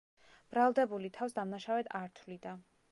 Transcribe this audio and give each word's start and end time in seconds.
ბრალდებული 0.55 1.11
თავს 1.19 1.37
დამნაშავედ 1.39 1.95
არ 2.03 2.13
თვლიდა. 2.21 2.61